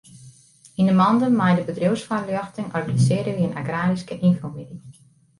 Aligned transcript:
Yn 0.79 0.89
'e 0.91 0.95
mande 1.01 1.27
mei 1.39 1.53
de 1.57 1.63
bedriuwsfoarljochting 1.69 2.67
organisearje 2.79 3.33
wy 3.35 3.43
in 3.47 3.57
agraryske 3.61 4.15
ynfomiddei. 4.29 4.81